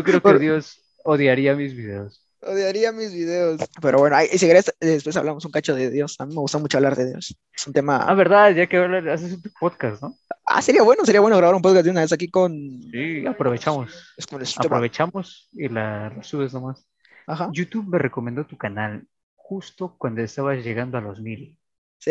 [0.00, 2.26] Yo creo que Dios odiaría mis videos.
[2.42, 3.60] Odiaría mis videos.
[3.82, 6.16] Pero bueno, ahí, si querés, después hablamos un cacho de Dios.
[6.20, 7.36] A mí me gusta mucho hablar de Dios.
[7.54, 7.98] Es un tema.
[8.08, 10.14] Ah, verdad, ya que hablar, haces un podcast, ¿no?
[10.46, 12.52] Ah, sería bueno, sería bueno grabar un podcast de una vez aquí con.
[12.90, 14.14] Sí, aprovechamos.
[14.16, 16.86] Es como el- Aprovechamos y la subes nomás.
[17.26, 17.50] Ajá.
[17.52, 19.06] YouTube me recomendó tu canal
[19.36, 21.58] justo cuando estabas llegando a los mil.
[22.00, 22.10] Sí.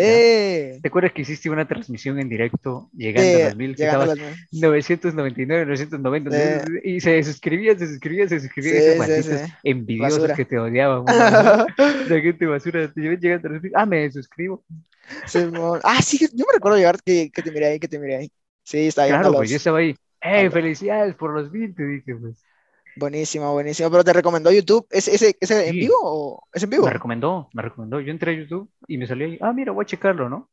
[0.82, 3.76] ¿Te acuerdas que hiciste una transmisión en directo llegando Sí, a los mil?
[3.76, 4.36] que llegando a estabas los mil.
[4.52, 6.38] 999, 990, Sí.
[6.84, 9.54] y se suscribían, se suscribían, se suscribían, Sí, esos sí, malditos sí.
[9.64, 10.34] envidiosos Basura.
[10.34, 11.04] que te odiaban.
[12.06, 13.72] La gente basura, te llegando a mil.
[13.76, 14.64] Ah, me suscribo.
[15.84, 18.32] Ah, sí, yo me recuerdo llegar que, que te miré ahí, que te miré ahí.
[18.64, 19.96] Sí, está llegando Claro, a pues yo estaba ahí.
[20.22, 21.74] ¡Ey, felicidades por los mil!
[21.76, 22.44] Te dije, pues.
[22.96, 23.90] Buenísimo, buenísimo.
[23.92, 24.86] Pero te recomendó YouTube.
[24.90, 25.80] ¿Es, ese, ese en Sí.
[25.80, 26.86] vivo o es en vivo?
[26.86, 28.00] Me recomendó, me recomendó.
[28.00, 30.50] Yo entré a YouTube y me salió ahí, ah, mira, voy a checarlo, ¿no?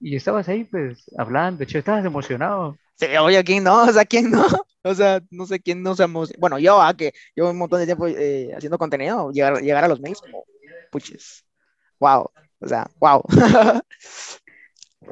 [0.00, 2.76] Y estabas ahí, pues, hablando, che, estabas emocionado.
[2.96, 3.84] Sí, oye, ¿quién no?
[3.84, 4.44] O sea, ¿quién no?
[4.84, 6.32] O sea, no sé quién no seamos.
[6.40, 9.88] Bueno, yo, ah, que llevo un montón de tiempo eh, haciendo contenido, llegar, llegar a
[9.88, 10.44] los mails como,
[10.90, 11.44] puches,
[12.00, 12.28] wow.
[12.58, 13.22] O sea, wow.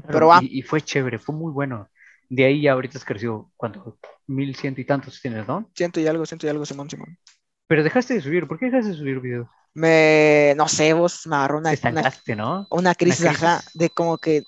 [0.08, 0.41] Pero va.
[0.42, 1.88] Y, y fue chévere, fue muy bueno.
[2.30, 3.98] De ahí ya ahorita has crecido, ¿cuánto?
[4.28, 5.68] Mil ciento y tantos tienes, ¿no?
[5.74, 7.18] Siento y algo, siento y algo, Simón, Simón.
[7.66, 9.48] Pero dejaste de subir, ¿por qué dejaste de subir videos?
[9.74, 12.68] Me, no sé, vos me agarró una, una, ¿no?
[12.70, 13.42] una crisis, crisis.
[13.42, 14.44] ajá, de como que,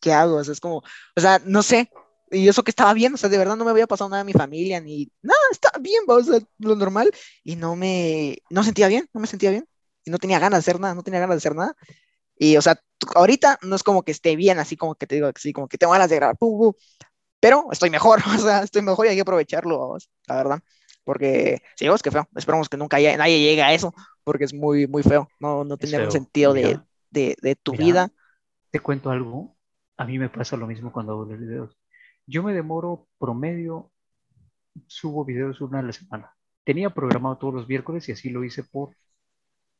[0.00, 0.36] ¿qué hago?
[0.36, 1.90] O sea, es como, o sea, no sé.
[2.30, 4.24] Y eso que estaba bien, o sea, de verdad no me había pasado nada a
[4.24, 7.10] mi familia, ni nada, estaba bien, o sea, lo normal,
[7.44, 9.66] y no me, no sentía bien, no me sentía bien,
[10.04, 11.74] y no tenía ganas de hacer nada, no tenía ganas de hacer nada.
[12.38, 12.80] Y, o sea,
[13.14, 15.76] ahorita no es como que esté bien, así como que te digo, así como que
[15.76, 16.76] tengo ganas de grabar, pu, pu,
[17.40, 20.60] pero estoy mejor, o sea, estoy mejor y hay que aprovecharlo, vamos, la verdad.
[21.04, 24.54] Porque, sí, vos, qué feo, esperamos que nunca haya- nadie llegue a eso, porque es
[24.54, 26.10] muy, muy feo, no, no un feo.
[26.10, 27.76] sentido de, de, de tu Mira.
[27.76, 28.10] vida.
[28.70, 29.56] Te cuento algo,
[29.98, 31.78] a mí me pasa lo mismo cuando hago los videos.
[32.26, 33.92] Yo me demoro promedio,
[34.86, 36.34] subo videos una a la semana.
[36.64, 38.96] Tenía programado todos los miércoles y así lo hice por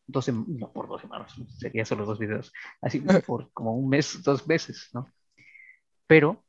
[0.07, 2.53] dos no por dos semanas, sería solo dos videos,
[2.83, 5.07] así por como un mes, dos meses, ¿no?
[6.07, 6.45] Pero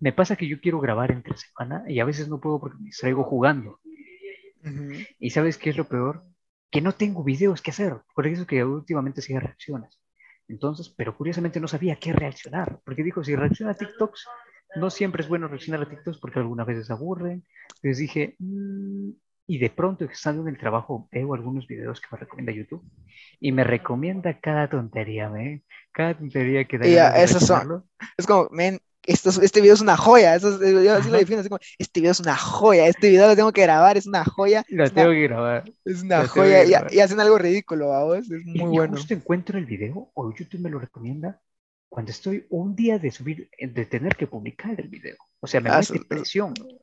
[0.00, 2.86] me pasa que yo quiero grabar entre semana y a veces no puedo porque me
[2.86, 3.80] distraigo jugando.
[5.18, 6.24] ¿Y sabes qué es lo peor?
[6.70, 7.96] Que no tengo videos que hacer.
[8.14, 10.00] Por eso que últimamente hacía reacciones.
[10.48, 12.80] Entonces, pero curiosamente no sabía qué reaccionar.
[12.84, 14.26] Porque dijo, si reacciona a TikToks,
[14.76, 17.44] no siempre es bueno reaccionar a TikToks porque algunas veces aburren.
[17.76, 19.10] Entonces dije, "Mm",
[19.46, 22.84] y de pronto estando en el trabajo veo algunos videos que me recomienda YouTube.
[23.40, 25.62] Y me recomienda cada tontería, ¿me?
[25.92, 27.84] Cada tontería que da esos son-.
[28.16, 30.34] Es como, men, esto es- este video es una joya.
[30.34, 32.86] Eso es- yo así lo defino, así como, este video es una joya.
[32.86, 34.64] Este video lo tengo que grabar, es una joya.
[34.68, 35.64] Lo es una, tengo que grabar.
[35.84, 36.64] es una lo tengo joya.
[36.90, 38.18] Y, y hacen algo ridículo, vamos.
[38.18, 38.96] Es Y, muy y bueno.
[38.96, 41.40] justo encuentro el video, o YouTube me lo recomienda,
[41.88, 45.16] cuando estoy un día de subir, eh, de tener que publicar el video.
[45.38, 45.94] O sea, me Ah, mete eso-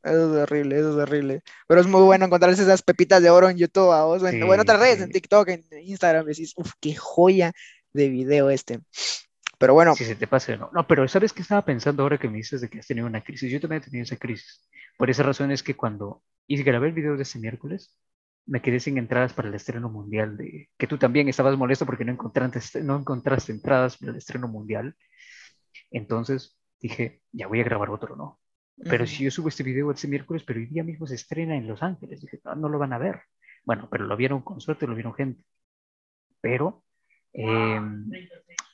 [0.04, 1.42] es horrible, eso es horrible.
[1.68, 4.22] Pero es muy bueno encontrarse esas pepitas de oro en YouTube, vamos.
[4.24, 5.14] O en, o en Sí, otras redes, en sí.
[5.14, 6.26] TikTok, en Instagram.
[6.28, 7.52] Decís, uff, qué joya
[7.92, 8.80] de video este.
[9.62, 10.70] Pero bueno, Si se te pasa, no.
[10.74, 13.24] No, pero ¿sabes qué estaba pensando ahora que me dices de que has tenido una
[13.24, 13.52] crisis?
[13.52, 14.68] Yo también he tenido esa crisis.
[14.98, 17.96] Por esa razón es que cuando hice grabé el video de este miércoles,
[18.48, 20.70] me quedé sin entradas para el estreno mundial de...
[20.78, 24.96] Que tú también estabas molesto porque no encontraste, no encontraste entradas para el estreno mundial.
[25.92, 28.40] Entonces dije, ya voy a grabar otro, ¿no?
[28.84, 31.68] Pero si yo subo este video este miércoles, pero hoy día mismo se estrena en
[31.68, 33.22] Los Ángeles, dije, no, no lo van a ver.
[33.64, 35.44] Bueno, pero lo vieron con suerte, lo vieron gente.
[36.42, 36.84] Pero
[37.34, 37.80] eh,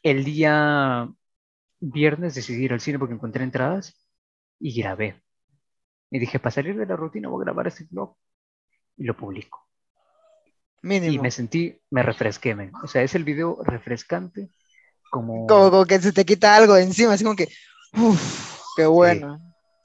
[0.09, 1.09] el día
[1.79, 3.95] viernes decidí ir al cine porque encontré entradas
[4.59, 5.21] y grabé.
[6.09, 8.15] Y dije, para salir de la rutina voy a grabar este vlog
[8.97, 9.67] y lo publico.
[10.83, 11.23] Y mínimo.
[11.23, 12.71] me sentí, me refresqué, men.
[12.83, 14.49] O sea, es el video refrescante
[15.09, 17.49] como, Como, como que se te quita algo de encima, así como que,
[17.93, 19.39] uff, qué bueno.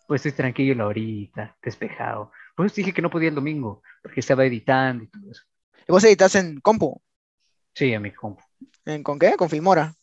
[0.07, 2.33] pues estoy tranquilo ahorita, despejado.
[2.55, 5.43] Por eso dije que no podía el domingo, porque estaba editando y todo eso.
[5.89, 7.01] ¿Y vos editas en compu?
[7.75, 8.43] Sí, a mi compu.
[8.85, 9.37] ¿En, ¿Con qué?
[9.37, 9.95] Con Filmora.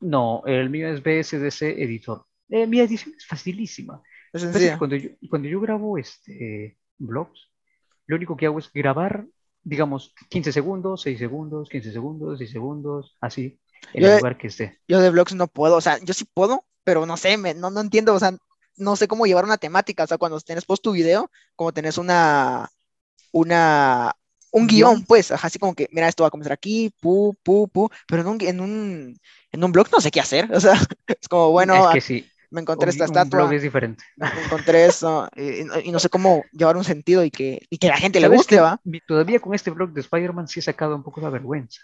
[0.00, 2.24] No, el mío es BSDC Editor.
[2.48, 4.02] Eh, mi edición es facilísima.
[4.32, 4.76] Es.
[4.78, 7.48] Cuando yo, cuando yo grabo este, vlogs,
[8.06, 9.26] lo único que hago es grabar,
[9.62, 13.60] digamos, 15 segundos, 6 segundos, 15 segundos, 6 segundos, así,
[13.92, 14.80] en Yo- el lugar que esté.
[14.88, 17.70] Yo de vlogs no puedo, o sea, yo sí puedo, pero no sé, me- no,
[17.70, 18.36] no entiendo, o sea,
[18.76, 21.98] no sé cómo llevar una temática, o sea, cuando tenés post tu video, como tenés
[21.98, 22.68] una,
[23.32, 24.12] una,
[24.52, 27.68] un guion, pues, ajá, así como que, mira, esto va a comenzar aquí, pu, pu,
[27.68, 29.20] pu, pero en un, en un,
[29.52, 30.74] en un blog no sé qué hacer, o sea,
[31.06, 33.62] es como, bueno, es ah, que sí, me encontré un, esta un estatua, blog es
[33.62, 34.02] diferente.
[34.16, 37.88] me encontré eso, y, y no- sé cómo llevar un sentido y que, y que
[37.88, 38.60] la gente le ¿Sabes guste?
[38.60, 38.80] ¿va?
[39.06, 41.80] Todavía con este blog de Spider-Man sí he sacado un poco de vergüenza.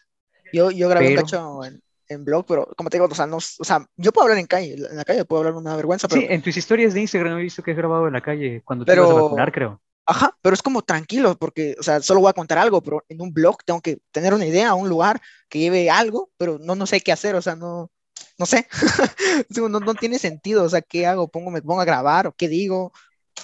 [0.53, 3.27] Yo, yo grabé Pero- un cacho en, en blog, pero como te digo, o sea,
[3.27, 6.07] no, o sea, yo puedo hablar en calle, en la calle puedo hablar una vergüenza,
[6.09, 6.21] pero...
[6.21, 8.85] Sí, en tus historias de Instagram he visto que has grabado en la calle cuando
[8.85, 9.81] te Pero- ibas a vacunar, creo.
[10.07, 13.21] Ajá, pero es como tranquilo, porque, o sea, solo voy a contar algo, pero en
[13.21, 16.87] un blog tengo que tener una idea, un lugar que lleve algo, pero no, no
[16.87, 17.91] sé qué hacer, o sea, no,
[18.39, 18.69] no sé,
[19.57, 21.29] no, no tiene sentido, o sea, ¿qué hago?
[21.29, 22.93] ¿Pongo, ¿Me pongo a grabar o qué digo?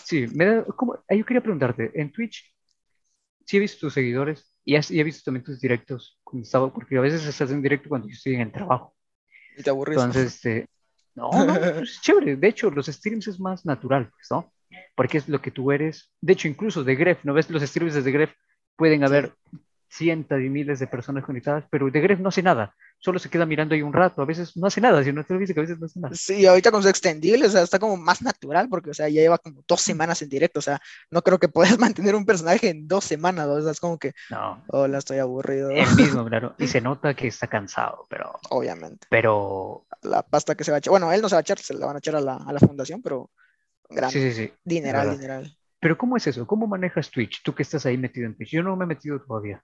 [0.04, 0.94] Sí, me da, ¿cómo?
[1.08, 2.54] Ah, yo quería preguntarte, en Twitch,
[3.44, 6.72] sí he visto tus seguidores y, has, y he visto también tus directos, cuando estaba,
[6.72, 8.94] porque a veces estás en directo cuando yo estoy en el trabajo.
[9.56, 9.96] Y te aburres.
[9.96, 10.66] Entonces, este,
[11.14, 12.36] no, no, es chévere.
[12.36, 14.52] De hecho, los streams es más natural, pues, ¿no?
[14.94, 16.12] Porque es lo que tú eres.
[16.20, 17.48] De hecho, incluso de Gref, ¿no ves?
[17.50, 18.32] Los streams de Gref
[18.76, 19.34] pueden haber
[19.88, 22.74] cientos y miles de personas conectadas, pero de Gref no hace nada.
[22.98, 24.22] Solo se queda mirando ahí un rato.
[24.22, 25.98] A veces no hace nada, si no te lo dice que a veces no hace
[26.00, 26.14] nada.
[26.14, 29.20] Sí, ahorita con su extendible, o sea, está como más natural, porque, o sea, ya
[29.22, 30.80] lleva como dos semanas en directo, o sea,
[31.10, 34.12] no creo que puedas mantener un personaje en dos semanas, o sea, es como que,
[34.30, 35.70] No, hola, estoy aburrido.
[35.70, 36.54] el mismo, claro.
[36.58, 39.06] Y se nota que está cansado, pero, Obviamente.
[39.10, 41.58] pero, La pasta que se va a echar, bueno, él no se va a echar,
[41.58, 43.30] se la van a echar a la, a la fundación, pero
[43.88, 44.12] grande.
[44.12, 44.52] sí, sí, sí.
[44.64, 45.20] Dineral, verdad.
[45.20, 45.58] dineral.
[45.80, 46.46] Pero ¿cómo es eso?
[46.46, 47.42] ¿Cómo manejas Twitch?
[47.42, 48.50] Tú que estás ahí metido en Twitch.
[48.50, 49.62] Yo no me he metido todavía.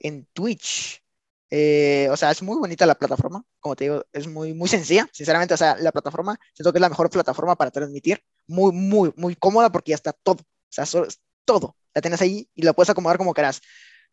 [0.00, 1.02] En Twitch,
[1.50, 5.08] eh, o sea, es muy bonita la plataforma, como te digo, es muy, muy sencilla,
[5.12, 9.12] sinceramente, o sea, la plataforma, siento que es la mejor plataforma para transmitir, muy, muy,
[9.16, 11.08] muy cómoda porque ya está todo, o sea, solo-
[11.46, 13.62] todo, la tienes ahí y la puedes acomodar como quieras.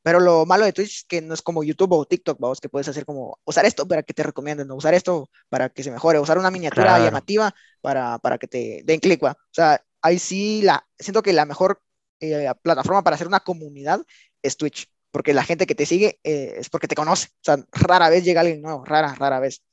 [0.04, 2.70] Pero lo malo de Twitch es que no es como YouTube o TikTok, vamos, que
[2.70, 4.76] puedes hacer como usar esto para que te recomienden, ¿no?
[4.76, 7.04] usar esto para que se mejore, usar una miniatura Claro.
[7.06, 9.32] llamativa para, para que te den clic, ¿va?
[9.32, 11.82] O sea, ahí sí, la, siento que la mejor
[12.20, 14.02] eh, plataforma para hacer una comunidad
[14.42, 17.58] es Twitch, porque la gente que te sigue eh, es porque te conoce, o sea,
[17.72, 19.64] rara vez llega alguien nuevo, rara, rara vez.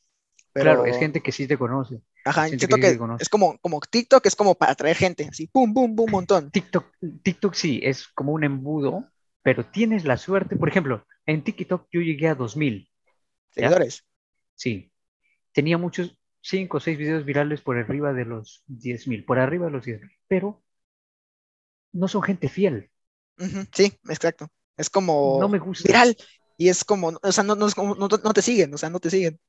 [0.53, 2.01] Pero, Claro, es gente que sí te conoce.
[2.25, 5.47] ajá, gente siento que que es como, como TikTok, es como para atraer gente, así,
[5.47, 6.51] pum, pum, pum, montón.
[6.51, 6.87] TikTok,
[7.23, 9.05] TikTok sí, es como un embudo,
[9.43, 10.57] pero tienes la suerte.
[10.57, 12.91] Por ejemplo, en TikTok yo llegué a 2000.
[13.57, 13.69] ¿Ya?
[13.69, 14.05] Seguidores.
[14.57, 14.93] Sí.
[15.53, 19.73] Tenía muchos, 5 o 6 videos virales por arriba de los 10.000, por arriba de
[19.73, 20.63] los 10.000, pero
[21.93, 22.91] no son gente fiel.
[23.73, 24.49] Sí, exacto.
[24.77, 25.89] Es como No me gusta.
[25.89, 26.17] viral
[26.57, 28.91] y es como, o sea, no, no, es como- no, no te siguen, o sea,
[28.91, 29.41] no te siguen.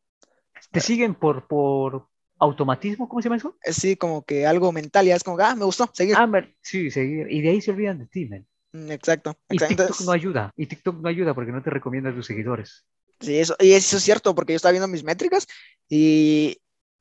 [0.72, 2.08] Te siguen por, por
[2.40, 3.58] automatismo, ¿cómo se llama eso?
[3.64, 6.16] Es sí, como que algo mental, ya es como, ah, me gustó, seguir.
[6.18, 6.28] Ah,
[6.62, 7.28] sí, seguir.
[7.32, 8.48] Y de ahí se olvidan de ti, man.
[8.74, 9.38] Mm, Exacto.
[9.50, 9.68] Y exacto.
[9.68, 10.52] TikTok Entonces, no ayuda.
[10.56, 12.86] Y TikTok no ayuda porque no te recomienda a tus seguidores.
[13.20, 15.48] sí, eso, y eso es cierto, porque yo estaba viendo mis métricas
[15.90, 16.58] y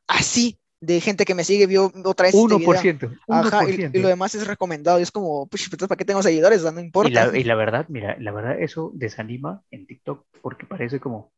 [0.06, 2.82] así, de gente que me sigue, vio otra vez este video.
[2.82, 3.18] 1%.
[3.28, 3.90] Ajá, y, 1%.
[3.94, 4.98] y lo demás es recomendado.
[4.98, 6.62] Y es como, pues, ¿para qué tengo seguidores?
[6.64, 7.26] No Y importa.
[7.26, 11.32] la, y la verdad, mira, la verdad eso desanima en TikTok porque parece como,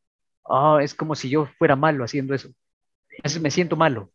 [0.45, 2.49] ah, es como si yo fuera malo haciendo eso.
[3.09, 4.11] Entonces me siento malo,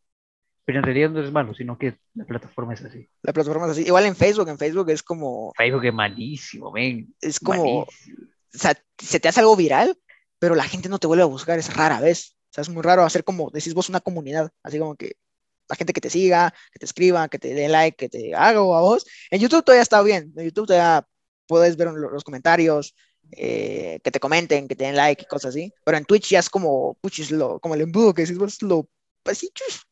[0.69, 3.09] pero en realidad no es malo, sino que la plataforma es así.
[3.23, 3.85] La plataforma es así.
[3.87, 7.15] Igual en Facebook, en Facebook es como, Facebook es malísimo, ven.
[7.23, 8.19] es como, o malísimo.
[8.53, 9.99] sea, se te hace algo viral,
[10.39, 12.37] pero la gente no te vuelve a buscar, es rara vez.
[12.51, 15.13] O sea, es muy raro hacer como, decís vos, una comunidad, así como que
[15.71, 18.61] la gente que te siga, que te escriba, que te dé like, que te haga
[18.61, 19.07] o a vos.
[19.31, 21.09] En YouTube todavía está bien, en YouTube todavía
[21.47, 22.95] puedes ver lo- los comentarios,
[23.33, 26.41] eh, que te comenten, que te den like y cosas así, pero en Twitch ya
[26.41, 28.87] es como, puchis, lo, como el embudo que decís vos, lo,
[29.23, 29.87] pues sí, chus.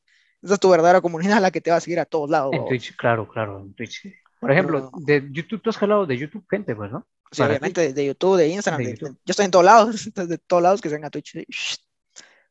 [0.46, 2.52] Esa es tu verdadera comunidad, la que te va a seguir a todos lados.
[2.54, 2.64] En.
[2.66, 4.06] Twitch, claro, claro, en Twitch.
[4.40, 7.06] Por ejemplo, de YouTube, tú has jalado de YouTube gente, pues, ¿no?
[7.32, 9.18] Sí, para obviamente de, de YouTube, de Instagram, De de- YouTube.
[9.24, 11.34] yo estoy en todos lados, de todos lados que sean a Twitch.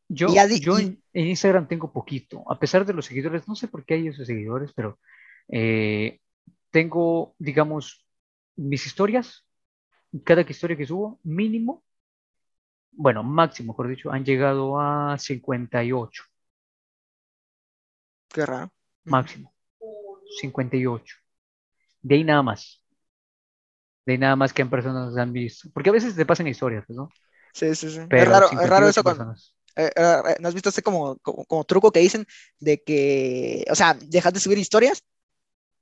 [0.08, 3.86] Yo, Y yo en Instagram tengo poquito, a pesar de los seguidores, no sé por
[3.86, 5.00] qué hay esos seguidores, pero
[5.48, 6.20] eh,
[6.70, 8.06] tengo, digamos,
[8.58, 9.46] mis historias,
[10.24, 11.84] cada historia que subo, mínimo,
[12.92, 16.24] bueno, máximo, mejor dicho, han llegado a 58,
[18.36, 18.72] Qué raro.
[19.06, 19.54] máximo,
[20.40, 21.16] 58.
[22.02, 22.84] De ahí nada más.
[24.06, 25.70] De ahí nada más que en personas han visto.
[25.74, 27.10] Porque a veces te pasan historias, ¿no?
[27.54, 28.00] Sí, sí, sí.
[28.10, 29.56] Pero es raro, es raro 58 eso cuando, personas.
[29.76, 32.26] eh, eh, ¿no has visto ese como, como, como truco que dicen
[32.60, 35.04] de que, o sea, dejas de subir historias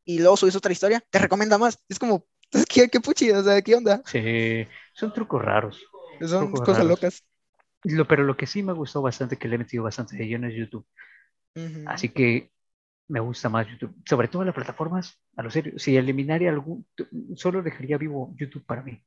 [0.06, 1.80] y luego subes otra historia, te recomienda más?
[1.90, 2.26] Es como,
[2.70, 3.32] ¿qué, qué puchi?
[3.32, 4.02] O sea, ¿qué onda?
[4.06, 5.82] Sí, son trucos raros.
[6.22, 6.92] Son Trucos cosas raros.
[6.92, 7.24] locas.
[7.86, 10.48] Lo, pero lo que sí me gustó bastante, que le he metido bastante de lleno
[10.48, 10.86] es YouTube.
[11.88, 12.52] Así que
[13.08, 13.96] me gusta más YouTube.
[14.06, 15.74] Sobre todo en las plataformas, a lo serio.
[15.78, 16.86] Si eliminaría algún,
[17.36, 19.02] solo dejaría vivo YouTube para mí.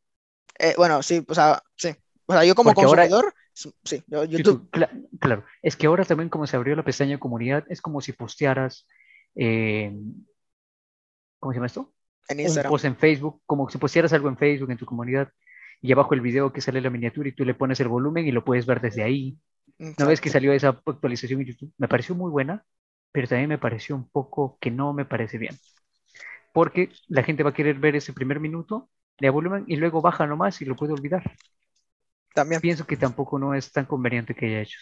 [0.58, 1.90] Eh, bueno, sí, o sea, sí.
[2.26, 5.44] O sea, yo como Porque ahora- consumidor, sí, yo- YouTube, YouTube, cla- claro.
[5.62, 8.86] Es que ahora también como se abrió la pestaña comunidad, es como si postearas,
[9.34, 9.92] eh,
[11.38, 11.92] ¿cómo se llama esto?
[12.28, 12.70] en Un Instagram.
[12.72, 15.30] post en Facebook, como si postearas algo en Facebook, en tu comunidad,
[15.80, 18.32] y abajo el video que sale la miniatura y tú le pones el volumen y
[18.32, 19.36] lo puedes ver desde ahí.
[19.98, 20.30] ¿No ves que Exacto.
[20.30, 21.72] salió esa actualización en YouTube?
[21.78, 22.64] Me pareció muy buena,
[23.12, 25.58] pero también me pareció un poco que no me parece bien.
[26.52, 30.26] Porque la gente va a querer ver ese primer minuto, le volumen y luego baja
[30.26, 31.22] nomás y lo puede olvidar.
[32.34, 32.60] También.
[32.60, 34.78] Pienso que tampoco no es tan conveniente que haya hecho.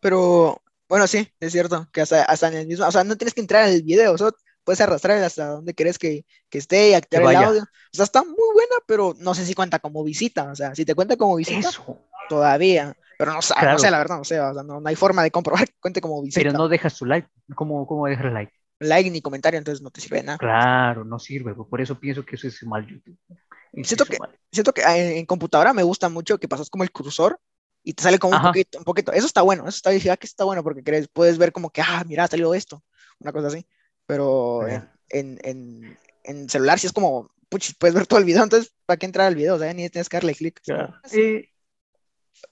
[0.00, 3.34] Pero, bueno, sí, es cierto, que hasta, hasta en el mismo, o sea, no tienes
[3.34, 4.32] que entrar al video, solo
[4.64, 7.62] puedes arrastrar hasta donde quieres que, que esté y activar Que el audio.
[7.62, 10.50] O sea, está muy buena, pero no sé si cuenta como visita.
[10.50, 11.98] O sea, si te cuenta como visita, Eso.
[12.28, 12.96] todavía.
[13.18, 13.78] Pero no, sé, no Claro.
[13.78, 14.40] sé, la verdad, no sé.
[14.40, 16.40] O sea, no, no hay forma de comprobar que cuente como visita.
[16.40, 17.28] Pero no dejas tu like.
[17.54, 18.52] ¿Cómo, cómo dejas like?
[18.78, 20.38] Like ni comentario, entonces no te sirve de nada.
[20.38, 21.54] Claro, no sirve.
[21.54, 23.18] Por eso pienso que eso es mal YouTube.
[23.72, 24.38] Eso Siento es que- mal.
[24.52, 27.38] Siento que ah, en, en computadora me gusta mucho que pasas como el cursor
[27.82, 29.12] y te sale como un poquito, un poquito.
[29.12, 31.80] Eso está bueno, eso está, ah, que está bueno porque crees, puedes ver como que,
[31.82, 32.82] ah, mira, salió esto,
[33.20, 33.66] una cosa así.
[34.06, 38.42] Pero en, en, en, en celular sí es como, puchis, puedes ver todo el video,
[38.42, 39.54] entonces, ¿para qué entrar al video?
[39.54, 40.60] O sea, ni tienes que darle clic.
[40.64, 40.94] Claro.
[41.12, 41.48] Eh,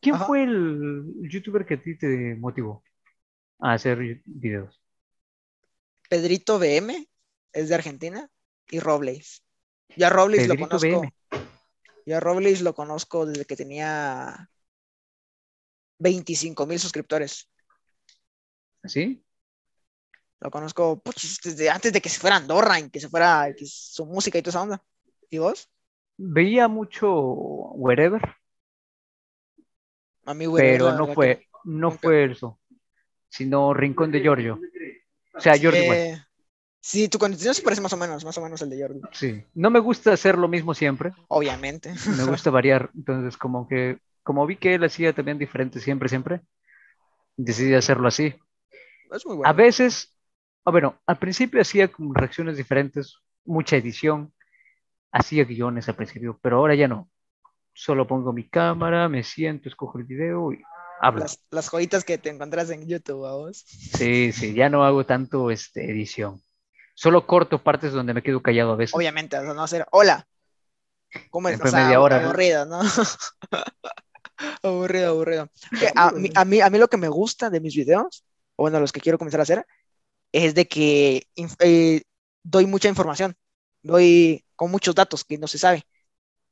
[0.01, 0.27] ¿Quién Ajá.
[0.27, 2.85] fue el youtuber que a ti te motivó
[3.59, 4.81] a hacer videos?
[6.09, 7.09] Pedrito BM
[7.53, 8.29] es de Argentina
[8.71, 9.43] y Robles.
[9.97, 11.01] Ya Robles lo conozco.
[11.01, 11.15] BM.
[12.07, 14.51] Ya Robles lo conozco desde que tenía
[15.99, 17.49] 25 mil suscriptores.
[18.85, 19.25] ¿Sí?
[20.41, 23.49] Lo conozco puch, desde antes de que se fuera a Andorra, en que se fuera
[23.57, 24.85] que su música y toda esa onda.
[25.31, 25.71] ¿Y vos?
[26.19, 28.21] Veía mucho Wherever,
[30.27, 32.59] A mí, güey, pero no fue, que- no fue eso,
[33.29, 34.61] sino Rincón de Giorgio.
[35.37, 36.17] O sea, Giorgio, Eh,
[36.81, 39.01] sí, tu contenido se parece más o menos, más o menos al de Jordi.
[39.13, 39.43] sí.
[39.55, 41.95] No me gusta hacer lo mismo siempre, Obviamente.
[42.07, 42.91] me gusta variar.
[42.95, 46.41] Entonces, como que, como vi que él hacía también diferente siempre, siempre,
[47.37, 48.35] decidí hacerlo así.
[49.13, 49.55] Es muy A bueno.
[49.55, 50.15] veces,
[50.65, 54.33] ah, bueno, al principio hacía reacciones diferentes, mucha edición,
[55.13, 57.11] hacía guiones al principio, pero ahora ya no.
[57.75, 60.63] Solo pongo mi cámara, me siento, escojo el video y
[61.01, 61.21] hablo.
[61.21, 63.65] Las, las joyitas que te encontrás en YouTube, ¿a vos?
[63.67, 66.41] Sí, sí, ya no hago tanto este, edición.
[66.95, 68.95] Solo corto partes donde me quedo callado a veces.
[68.95, 70.27] Obviamente, no hacer, hola.
[71.31, 71.61] ¿Cómo es?
[71.61, 72.81] O sea, media hora, aburrido, ¿no?
[74.63, 75.49] aburrido, aburrido.
[75.97, 78.25] A, mí, a, mí, a mí lo que me gusta de mis videos,
[78.57, 79.67] o bueno, los que quiero comenzar a hacer,
[80.33, 81.29] es de que
[81.61, 82.03] eh,
[82.43, 83.37] doy mucha información,
[83.83, 85.85] doy con muchos datos que no se sabe.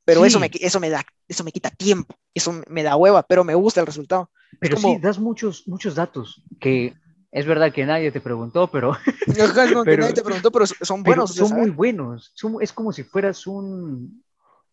[0.05, 3.43] Pero eso, me, eso, me da, eso me quita tiempo, eso me da hueva, pero
[3.43, 4.29] me gusta el resultado.
[4.59, 6.93] Pero como- sí, das muchos, muchos datos que
[7.31, 8.91] es verdad que nadie te preguntó, pero,
[9.27, 11.33] es como que Pero- nadie te preguntó, pero son pero buenos.
[11.35, 12.31] son muy buenos.
[12.35, 14.23] Son- es como si fueras un,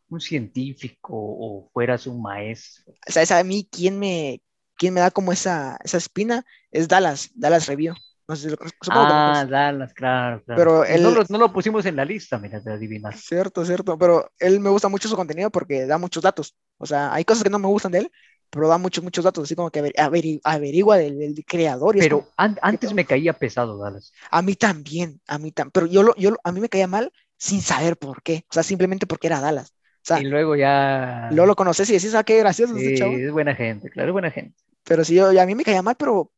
[0.09, 2.93] un científico o fueras un maestro.
[3.07, 4.43] ¿Sabes a mí quién me,
[4.77, 6.45] quién me da como esa, esa espina?
[6.73, 7.95] Es Dallas, Dallas Review.
[8.31, 8.57] No sé si lo
[8.91, 9.45] Ah.
[9.49, 10.85] Dallas, claro, claro.
[10.87, 13.13] Pero no, lo, no lo pusimos en la lista, mira, de adivinar.
[13.17, 16.55] Cierto, cierto, pero él me gusta mucho su contenido porque da muchos datos.
[16.79, 18.13] O sea, hay cosas que no me gustan de él,
[18.49, 21.97] pero da muchos, muchos datos, así como que averi- averi- averigua del, del creador.
[21.97, 24.13] y Pero como, an- antes me caía pesado Dallas.
[24.31, 27.13] a mí también, a mí también, pero yo, lo, yo a mí me caía mal
[27.37, 28.45] sin saber por qué.
[28.49, 29.75] O sea, simplemente porque era Dallas.
[30.03, 31.29] O sea, Y luego ya...
[31.33, 33.13] luego lo conoces y decís, ah, qué gracioso Sí, ese chavo.
[33.13, 34.57] es buena gente, claro, es buena gente.
[34.85, 36.33] Pero sí, yo, a mí me caía mal, pero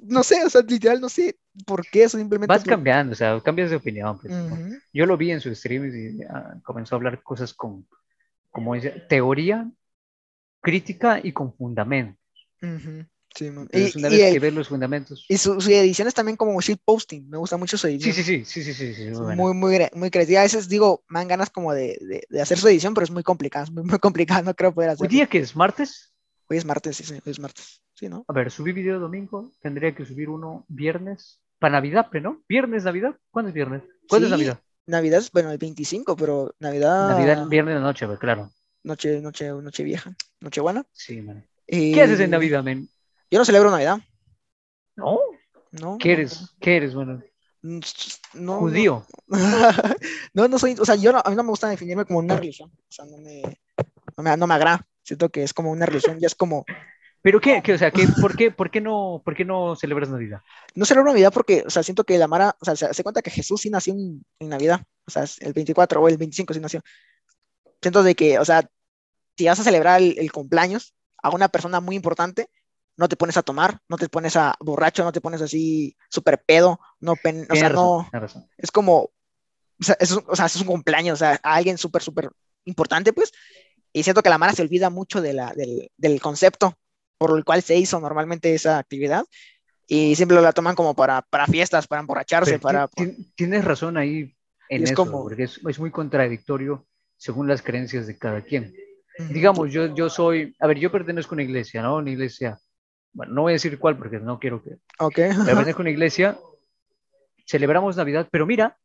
[0.00, 2.54] no sé, o sea, literal, no sé por qué, eso simplemente.
[2.54, 4.18] Vas cambiando, o sea, cambias de opinión.
[4.18, 4.56] pues, ¿no?
[4.56, 4.78] Ujú.
[4.92, 7.86] Yo lo vi en su stream y ah, comenzó a hablar cosas con,
[8.50, 9.70] como dice, teoría,
[10.62, 12.18] crítica y con fundamento.
[12.62, 13.64] Ujú, sí, man.
[13.72, 15.24] Entonces, Y, una y vez el- que ves los fundamentos...
[15.28, 18.12] y su, su edición es también como shitposting, me gusta mucho su edición.
[18.14, 20.40] Sí, sí, sí, sí, sí, sí, sí, muy muy, muy, muy creativa.
[20.40, 23.10] A veces digo, me dan ganas como de, de, de hacer su edición, pero es
[23.10, 25.08] muy complicado, es muy, muy complicado, no creo poder Hoy hacerlo.
[25.08, 26.12] día que es martes,
[26.48, 27.82] Hoy es martes, sí, sí, hoy es martes.
[27.94, 28.24] Sí, ¿no?
[28.26, 32.42] a ver, subí video domingo, tendría que subir uno viernes, para Navidad, pero ¿no?
[32.48, 33.16] ¿Viernes, Navidad?
[33.30, 33.82] ¿Cuándo es viernes?
[34.08, 34.60] ¿Cuándo Sí, es Navidad?
[34.86, 38.50] Navidad es, bueno, el 25, pero Navidad, Navidad, viernes de noche, pues, claro.
[38.82, 40.84] noche, noche, noche vieja, noche buena.
[40.92, 41.46] Sí, man.
[41.66, 42.88] Y ¿Qué haces en Navidad, men?
[43.30, 43.98] Yo no celebro Navidad,
[44.96, 45.20] ¿No?
[45.70, 45.98] ¿no?
[45.98, 46.54] ¿Qué no, eres?
[46.60, 47.22] ¿Qué eres, bueno?
[47.62, 47.80] no,
[48.34, 49.06] no, Judío.
[50.34, 52.36] No, no soy, o sea, yo no, a mí no me gusta definirme como una
[52.36, 53.40] religión, o sea, no me,
[54.16, 56.64] no me, no me agrada, siento que es como una religión, ya es como,
[57.24, 57.62] ¿Pero qué?
[57.64, 60.42] qué o sea, ¿qué, por, qué, por, qué no, ¿por qué no celebras Navidad?
[60.74, 63.22] no celebro Navidad porque, o sea, siento que la Mara, o sea, se hace cuenta
[63.22, 66.60] que Jesús sí nació en, en Navidad, o sea, el 24 o el 25 sí
[66.60, 66.82] nació.
[67.80, 68.68] Siento de que, o sea,
[69.38, 72.50] si vas a celebrar el, el cumpleaños a una persona muy importante,
[72.98, 76.44] no te pones a tomar, no te pones a borracho, no te pones así súper
[76.44, 78.50] pedo, no, pen- o sea, Tienes razón, no, tienes razón.
[78.58, 79.10] es como, o
[79.80, 82.28] sea, es, o sea, es un cumpleaños, o sea, a alguien súper, súper
[82.66, 83.32] importante, pues,
[83.94, 86.76] y siento que la Mara se olvida mucho de la, del, del concepto
[87.18, 89.24] por el cual se hizo normalmente esa actividad,
[89.86, 92.88] y siempre la toman como para, para fiestas, para emborracharse, para...
[92.88, 94.34] ti- ti- tienes razón ahí
[94.68, 98.74] en es eso, como- porque es, es muy contradictorio según las creencias de cada quien.
[99.30, 101.96] Digamos, yo, yo soy, a ver, yo pertenezco a una iglesia, ¿no?
[101.96, 102.58] Una iglesia,
[103.12, 105.14] bueno, no voy a decir cuál porque no quiero que, Ok.
[105.44, 106.38] pertenezco a una iglesia,
[107.46, 108.76] celebramos Navidad, pero mira,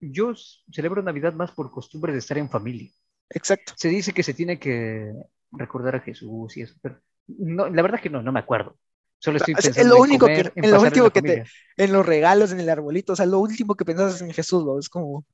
[0.00, 0.32] yo
[0.72, 2.90] celebro Navidad más por costumbre de estar en familia.
[3.28, 3.74] Exacto.
[3.76, 5.12] Se dice que se tiene que
[5.52, 8.78] recordar a Jesús y eso, pero no, la verdad que no, no me acuerdo.
[9.18, 11.22] Solo estoy Es- es pensando lo en único comer, que- en en lo último que
[11.22, 11.42] te-.
[11.76, 14.64] En los regalos, en el arbolito, o sea, lo último que pensás es en Jesús,
[14.64, 14.78] ¿no?
[14.78, 15.24] Es como...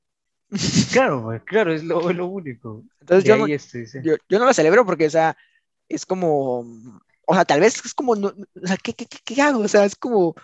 [0.91, 2.83] Claro, claro, es lo, es lo único.
[3.01, 3.47] Entonces yo no,
[3.85, 3.85] sí.
[3.97, 5.37] yo, yo no lo celebro porque, o sea,
[5.89, 6.59] es como,
[7.27, 9.61] o sea, tal vez es como, no- o sea, ¿qué, qué, qué- hago?
[9.61, 10.35] O sea, es como,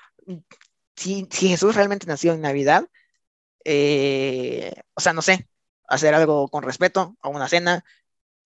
[0.95, 2.85] si, si Jesús realmente nació en Navidad,
[3.65, 5.49] eh, o sea, no sé,
[5.87, 7.85] hacer algo con respeto a una cena,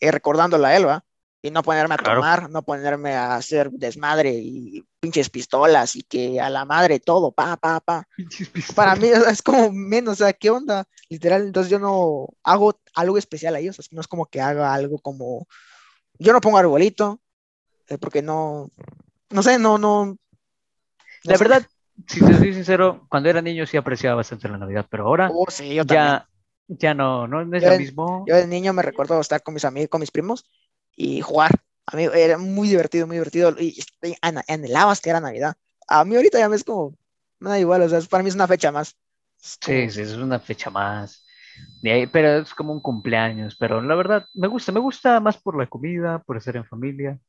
[0.01, 1.05] eh, recordándola a él, ¿va?
[1.41, 2.19] Y no ponerme a Claro.
[2.19, 7.31] tomar, no ponerme a hacer desmadre y pinches pistolas y que a la madre todo,
[7.31, 8.05] pa, pa, pa.
[8.75, 10.85] Para mí es como menos, o sea, ¿qué onda?
[11.09, 14.41] Literal, entonces yo no hago algo especial a ellos, o sea, no es como que
[14.41, 15.47] haga algo como,
[16.19, 17.19] yo no pongo arbolito,
[17.87, 18.69] eh, porque no,
[19.29, 20.05] no sé, no, no.
[20.05, 20.17] no
[21.23, 21.43] La sé.
[21.43, 21.63] verdad,
[22.07, 25.45] si te soy sincero, cuando era niño sí apreciaba bastante la Navidad, pero ahora Oh,
[25.49, 26.15] sí, yo también.
[26.15, 26.27] ya,
[26.67, 28.25] ya no, no, es lo mismo.
[28.27, 30.45] Yo de niño me recuerdo estar con mis amigos, con mis primos
[30.99, 31.51] y jugar.
[31.87, 33.55] A mí era muy divertido, muy divertido.
[33.59, 35.55] Y y ana- anhelabas que era Navidad.
[35.87, 36.95] A mí ahorita ya me es como,
[37.39, 38.97] me da igual, o sea, para mí es una fecha más.
[39.37, 41.25] Sí, sí, es una fecha más.
[41.81, 45.37] De ahí, pero es como un cumpleaños, pero la verdad me gusta, me gusta más
[45.37, 47.19] por la comida, por estar en familia,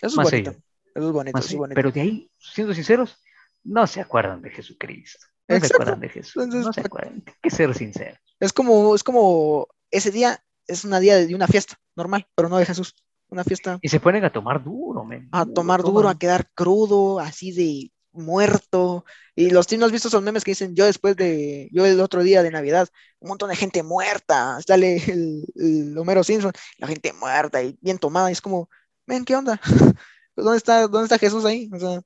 [0.00, 0.50] Eso es más bonito.
[0.52, 0.56] ello.
[0.94, 1.74] Eso es bonito, eso es bonito.
[1.74, 3.22] Pero de ahí, siendo sinceros,
[3.64, 5.26] no se acuerdan de Jesucristo.
[5.48, 5.74] No se Exacto.
[5.74, 6.34] acuerdan de Jesús.
[6.42, 7.22] Entonces, no se acuerdan.
[7.26, 8.18] Hay que ser sinceros.
[8.40, 12.58] Es como, es como ese día es un día de una fiesta normal, pero no
[12.58, 12.94] de Jesús.
[13.28, 15.28] Una fiesta Y se ponen a tomar duro, men.
[15.30, 16.18] a tomar duro, a toman.
[16.18, 19.04] quedar crudo, así de muerto.
[19.34, 22.00] Y los tíos, ¿no has visto esos memes que dicen yo después de, yo el
[22.00, 26.86] otro día de Navidad, un montón de gente muerta, sale el, el Homero Simpson, la
[26.86, 28.68] gente muerta y bien tomada, y es como,
[29.06, 29.60] ven, ¿qué onda?
[30.36, 31.68] ¿Dónde está, dónde está Jesús ahí?
[31.72, 32.00] O sea,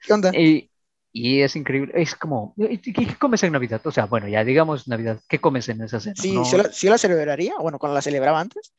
[0.00, 0.32] ¿qué onda?
[0.32, 0.70] Y,
[1.12, 1.92] y es increíble.
[1.96, 3.80] Es como, ¿y ¿qué, comes en Navidad?
[3.84, 6.14] O sea, bueno, ya digamos Navidad, ¿qué comes en esa cena?
[6.16, 8.72] Sí, No- la, la celebraría, bueno, cuando la celebraba antes,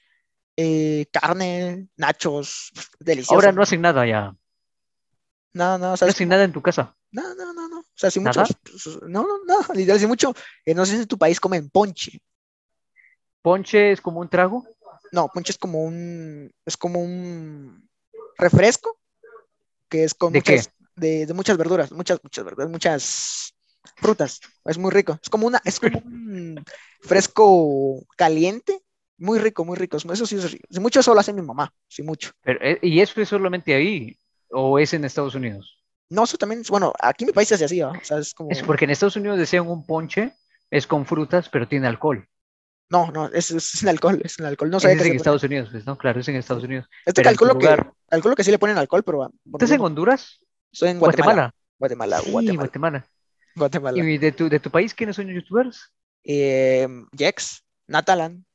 [0.57, 3.35] eh, carne, nachos, delicioso.
[3.35, 4.35] Ahora no hacen nada ya.
[5.53, 6.95] No, no, o No sea, hacen nada en tu casa.
[7.11, 7.79] No, no, no, no.
[7.79, 8.49] O sea, si muchos.
[9.03, 9.73] No, no, no.
[9.73, 10.33] Literal, si mucho.
[10.65, 12.19] eh, no sé si en tu país comen ponche.
[13.41, 14.65] Ponche es como un trago.
[15.11, 16.51] No, ponche es como un.
[16.65, 17.87] Es como un
[18.37, 18.99] refresco.
[19.87, 20.53] Que es con ¿De qué?
[20.57, 20.71] muchas.
[20.95, 21.91] De, de muchas verduras.
[21.91, 22.69] Muchas, muchas verduras.
[22.69, 23.55] Muchas
[23.95, 24.41] frutas.
[24.65, 25.17] Es muy rico.
[25.21, 25.61] Es como una.
[25.63, 26.63] Es como un
[27.01, 28.81] fresco caliente.
[29.17, 29.97] Muy rico, muy rico.
[29.97, 30.67] Eso sí es rico.
[30.69, 31.73] Si mucho eso lo hace mi mamá.
[31.87, 32.31] Sí, mucho.
[32.41, 34.17] Pero, eh, ¿Y eso es solamente ahí?
[34.51, 35.77] ¿O es en Estados Unidos?
[36.09, 36.61] No, eso también.
[36.61, 37.91] es- Bueno, aquí en mi país se hace así, ¿va?
[37.91, 38.51] O sea, es como.
[38.51, 40.33] Es porque en Estados Unidos decían un ponche,
[40.69, 42.27] es con frutas, pero tiene alcohol.
[42.89, 44.21] No, no, es, es en alcohol.
[44.23, 44.69] Es en alcohol.
[44.69, 45.97] No sabía es que en Estados Unidos, pues, ¿no?
[45.97, 46.85] Claro, es en Estados Unidos.
[47.05, 47.75] Este en calculo que,
[48.07, 50.39] calculo que sí le ponen alcohol, pero por ¿Estás en Honduras?
[50.71, 51.51] soy en Guatemala.
[51.79, 52.17] Guatemala.
[52.17, 53.07] Guatemala, Sí, Guatemala, Guatemala.
[53.55, 54.03] Guatemala.
[54.03, 55.91] ¿Y de tu, de tu país quiénes son youtubers?
[56.23, 58.45] Eh, Jex, Natalan,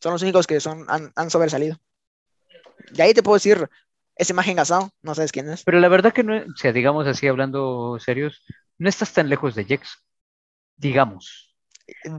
[0.00, 1.78] son los únicos que son, han, han sobresalido.
[2.94, 3.68] Y ahí te puedo decir,
[4.14, 5.64] esa imagen gasado, no sabes quién es.
[5.64, 8.44] Pero la verdad que no, o sea, digamos así, hablando serios,
[8.78, 10.02] no estás tan lejos de Jex,
[10.76, 11.54] digamos.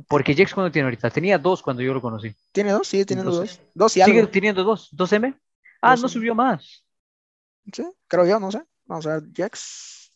[0.07, 2.33] Porque Jex cuando tiene ahorita, tenía dos cuando yo lo conocí.
[2.51, 2.87] ¿Tiene dos?
[2.87, 3.59] Sí, tiene No dos.
[3.73, 4.31] Dos y ¿Sigue algo.
[4.31, 4.89] teniendo dos?
[4.91, 5.33] ¿Dos M?
[5.81, 6.85] Ah, Dos no subió más.
[7.73, 8.63] Sí, creo yo, no sé.
[8.85, 10.11] Vamos a ver, Jex.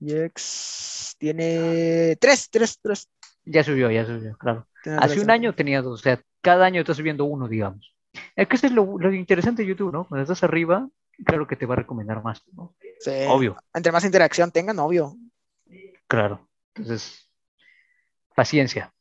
[0.00, 3.08] Jex tiene tres, tres, tres.
[3.44, 4.66] Ya subió, ya subió, claro.
[4.84, 7.94] Hace un año tenía dos, o sea, cada año está subiendo uno, digamos.
[8.36, 10.06] Es que eso es lo, lo interesante de YouTube, ¿no?
[10.06, 10.88] Cuando estás arriba,
[11.24, 12.74] claro que te va a recomendar más, ¿no?
[12.98, 13.10] Sí.
[13.28, 15.16] Obvio, Entre más interacción tengan, obvio.
[16.06, 16.48] claro.
[16.74, 17.28] Entonces,
[18.34, 18.92] paciencia.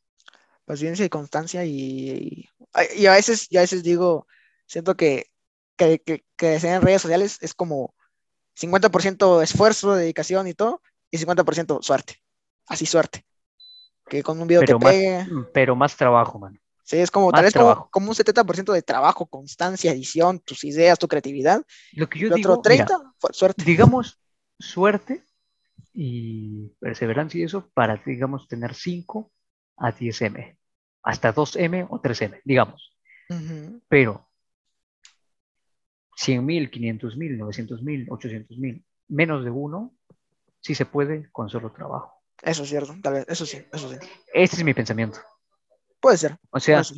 [0.65, 2.50] paciencia y constancia y, y,
[2.96, 4.28] y a veces, y a veces digo,
[4.65, 5.28] siento que,
[5.78, 7.94] que, que, que en redes sociales es como
[8.60, 12.22] 50% esfuerzo, dedicación y todo, y 50% suerte.
[12.67, 13.26] Así suerte.
[14.12, 15.26] Que con un video Pero te más, pegue.
[15.54, 16.60] pero más trabajo, man.
[16.84, 20.65] Sí, es como, más tal vez como, como un 70% de trabajo, constancia, edición, tus
[20.65, 21.63] ideas, tu creatividad.
[21.93, 23.63] Lo que yo El digo, otro mira, 30, fue suerte.
[23.63, 24.19] digamos,
[24.60, 25.24] suerte
[25.93, 29.32] y perseverancia y eso para, digamos, tener 5
[29.78, 30.58] a 10 M,
[31.04, 32.93] hasta 2 M o 3 M, digamos.
[33.30, 33.82] Ujú.
[33.88, 34.28] Pero
[36.17, 39.95] 100 mil, 500 mil, 900 mil, 800 mil, menos de uno,
[40.60, 42.20] sí se puede con solo trabajo.
[42.41, 43.95] Eso es cierto, tal vez, eso sí, eso sí.
[44.34, 45.19] Ese es mi pensamiento.
[45.99, 46.38] Puede ser.
[46.49, 46.97] O sea, ser.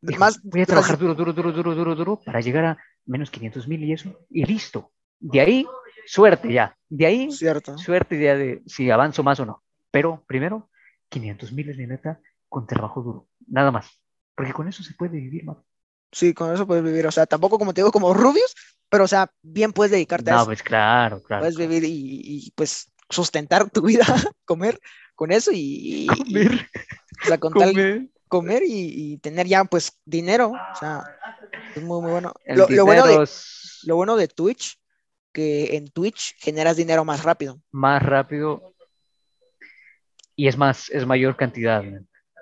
[0.00, 3.66] Más, voy a trabajar duro, duro, duro, duro, duro, duro para llegar a menos 500
[3.66, 4.92] mil y eso, y listo.
[5.18, 5.66] De ahí,
[6.06, 6.76] suerte ya.
[6.88, 7.76] De ahí, cierto.
[7.78, 9.62] suerte ya de si avanzo más o no.
[9.90, 10.70] Pero primero,
[11.08, 13.90] 500 mil es mi meta con trabajo duro, nada más.
[14.34, 15.56] Porque con eso se puede vivir, man.
[16.12, 17.06] Sí, con eso puedes vivir.
[17.06, 18.54] O sea, tampoco como te digo, como Rubius,
[18.88, 20.46] pero o sea, bien puedes dedicarte a No, eso.
[20.46, 21.42] pues claro, claro.
[21.42, 21.90] Puedes vivir y,
[22.46, 24.04] y, pues sustentar tu vida,
[24.44, 24.78] comer
[25.14, 26.68] con eso y, y- Comer,
[27.22, 28.62] o sea, con tal comer.
[28.64, 30.50] y, y tener ya pues dinero.
[30.50, 31.04] O sea,
[31.74, 32.32] es muy, muy bueno.
[32.46, 33.28] Lo, lo bueno de,
[33.84, 34.78] lo bueno de Twitch,
[35.32, 37.60] que en Twitch generas dinero más rápido.
[37.70, 38.74] Más rápido
[40.38, 41.82] y es más, es mayor cantidad.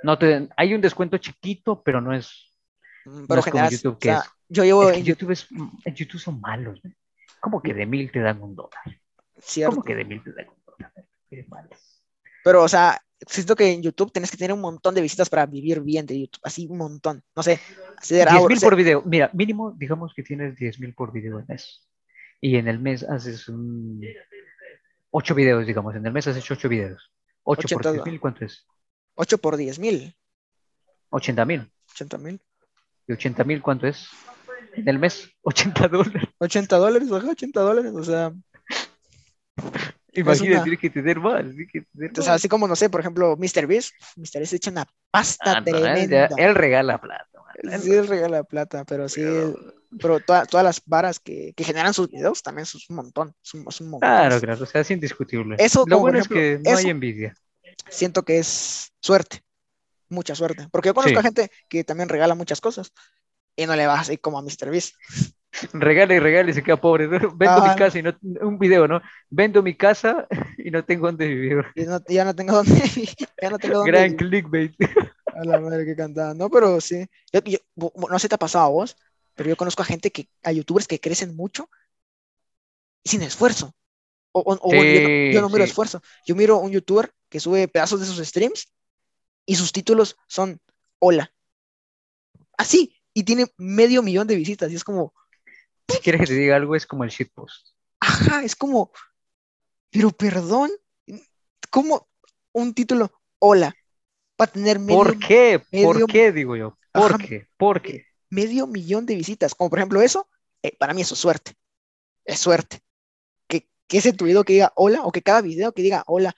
[0.02, 2.52] No te, hay un descuento chiquito, pero no es,
[3.06, 6.38] mm, pero no es YouTube, que es, yo llevo en YouTube, es, en YouTube son
[6.38, 6.78] malos.
[7.40, 9.00] ¿Cómo que de mil te dan un dólar?
[9.38, 9.76] Cierto.
[9.76, 10.22] ¿Cómo que de mil?
[12.44, 15.46] Pero, o sea, siento que en YouTube tienes que tener un montón de visitas para
[15.46, 17.22] vivir bien de YouTube, así un montón.
[17.34, 17.60] No sé,
[18.08, 19.02] 10 mil por video.
[19.04, 21.86] Mira, mínimo, digamos que tienes 10 mil por video en mes.
[22.40, 24.02] Y en el mes haces un...
[25.10, 25.94] 8 videos, digamos.
[25.94, 27.10] En el mes haces 8 videos.
[27.44, 28.66] 8 por 10 mil, ¿cuánto es?
[29.14, 30.14] 8 por 10 mil.
[31.10, 31.72] 80 mil.
[31.92, 32.40] 80 mil.
[33.08, 34.08] ¿Y 80 mil cuánto es?
[34.74, 36.28] En el mes, 80 dólares.
[36.38, 38.32] 80 dólares, baja 80 dólares, o sea.
[40.12, 41.44] Imagínate, tienes que tener más.
[41.72, 43.66] Que tener o sea, así como, no sé, por ejemplo, Mr.
[43.66, 43.94] Beast.
[44.16, 44.38] Mr.
[44.38, 46.28] Beast echa una pasta ah, tremenda.
[46.36, 47.28] él, regala plata.
[47.80, 49.22] Sí, él regala plata, pero sí.
[49.98, 53.34] Pero todas las varas que, que, generan sus videos también son un montón.
[53.40, 54.00] Son, un montón.
[54.00, 55.56] Claro, claro, o sea, es indiscutible.
[55.58, 57.34] Eso, Lo bueno es que no hay envidia.
[57.88, 59.42] Siento que es suerte,
[60.08, 60.66] mucha suerte.
[60.70, 62.92] Porque yo conozco a gente que también regala muchas cosas
[63.56, 64.70] y no le va así como a Mr.
[64.70, 64.94] Beast
[65.72, 67.06] regala y regala y se queda pobre.
[67.08, 69.00] Vendo mi casa y no, un video, ¿no?
[69.30, 70.26] Vendo mi casa
[70.58, 71.64] y no tengo dónde vivir.
[72.08, 72.74] ya no tengo dónde,
[73.42, 74.74] ya no tengo dónde Gran clickbait.
[75.34, 76.34] A la madre que cantaba.
[76.34, 77.06] No, pero sí.
[77.32, 77.40] Yo,
[77.76, 78.96] no sé te ha pasado a vos,
[79.34, 81.68] pero yo conozco a gente que, a youtubers que crecen mucho
[83.04, 83.74] sin esfuerzo.
[84.32, 86.02] O, yo, no, miro esfuerzo.
[86.26, 88.70] Yo miro un youtuber que sube pedazos de sus streams
[89.46, 90.60] y sus títulos son
[90.98, 91.32] hola.
[92.58, 94.70] Así, y tiene medio millón de visitas.
[94.70, 95.14] Y es como,
[95.88, 97.68] si quieres que te diga algo, es como el shitpost.
[97.98, 98.92] Ajá, es como,
[99.90, 100.70] pero perdón,
[101.70, 102.10] ¿cómo
[102.52, 103.74] un título, hola,
[104.36, 104.98] para tener medio...
[104.98, 105.62] ¿Por qué?
[105.82, 106.76] ¿Por qué, digo yo?
[106.92, 107.48] ¿Por qué?
[107.56, 108.04] ¿Por qué?
[108.28, 110.28] Medio millón de visitas, como por ejemplo eso,
[110.62, 111.54] eh, para mí eso es suerte,
[112.26, 112.80] es suerte.
[113.48, 116.36] Que, que ese tu video que diga hola, o que cada video que diga hola,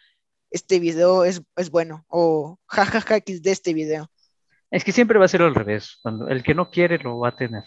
[0.53, 4.09] este video es, es bueno, o jajaja, ja, de este video.
[4.71, 7.31] Es que siempre va a ser al revés, cuando el que no quiere lo va
[7.31, 7.65] a tener.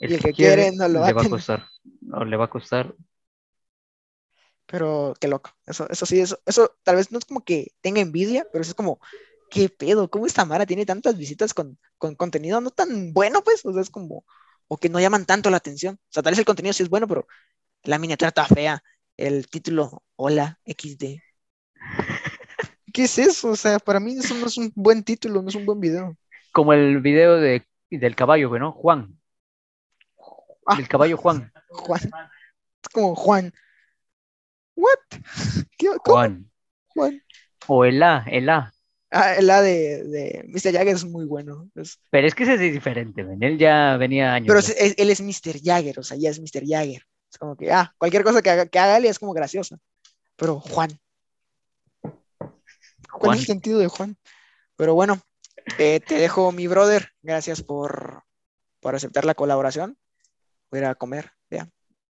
[0.00, 1.68] El, que, quiere, no lo le va a costar.
[2.00, 2.94] No, le va a costar.
[4.66, 5.50] Pero qué loco.
[5.66, 8.74] Eso, eso sí, eso, eso tal vez no es como que tenga envidia, pero es
[8.74, 9.00] como,
[9.50, 10.08] ¿qué pedo?
[10.10, 13.64] ¿Cómo esta Mara tiene tantas visitas con, con contenido no tan bueno, pues?
[13.66, 14.24] O sea, es como,
[14.68, 15.96] o que no llaman tanto la atención.
[15.96, 17.26] O sea, tal vez el contenido sí es bueno, pero
[17.82, 18.82] la miniatura está fea.
[19.16, 21.20] El título, hola, XD.
[22.92, 23.50] ¿Qué es eso?
[23.50, 26.16] O sea, para mí eso no es un buen título, no es un buen video.
[26.52, 28.72] Como el video de, del caballo, ¿no?
[28.72, 29.18] Juan.
[30.66, 30.76] Ah.
[30.78, 31.52] el caballo Juan.
[31.68, 32.00] Juan.
[32.82, 33.52] Es como Juan.
[34.76, 34.98] ¿What?
[36.04, 36.50] Juan.
[36.88, 37.22] Juan.
[37.66, 38.72] O el A, el A.
[39.10, 40.72] Ah, el A de, de Mr.
[40.72, 41.68] Jagger es muy bueno.
[42.10, 44.46] Pero es que ese es diferente, Él ya venía años.
[44.48, 45.60] Pero él es Mr.
[45.62, 46.64] Jagger, o sea, ya es Mr.
[46.66, 47.02] Jagger.
[47.30, 49.78] Es como que, ah, cualquier cosa que haga, que haga él es como graciosa.
[50.36, 50.90] Pero Juan.
[53.12, 54.16] ¿Cuál es el sentido de Juan?
[54.76, 55.20] Pero bueno,
[55.78, 57.10] eh, te dejo mi brother.
[57.22, 58.24] Gracias por,
[58.80, 59.96] por aceptar la colaboración
[60.70, 61.68] voy a ir a comer, ya.